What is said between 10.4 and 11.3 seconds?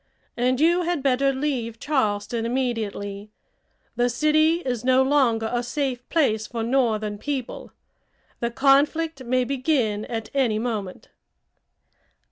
moment."